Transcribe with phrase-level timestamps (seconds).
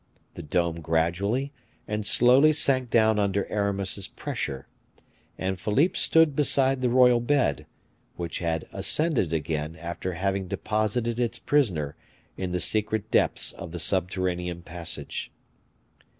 [0.33, 1.53] The dome gradually
[1.87, 4.67] and slowly sank down under Aramis's pressure,
[5.37, 7.67] and Philippe stood beside the royal bed,
[8.15, 11.95] which had ascended again after having deposited its prisoner
[12.35, 15.31] in the secret depths of the subterranean passage.